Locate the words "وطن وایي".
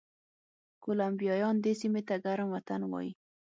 2.55-3.11